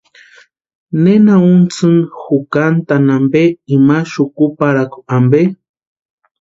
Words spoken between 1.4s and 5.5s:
untsini jukantani ampe, imani xukuparhakua ampe?